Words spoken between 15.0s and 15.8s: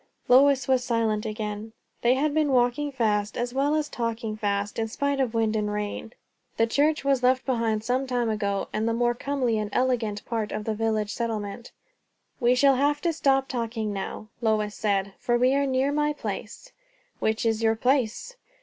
"for we are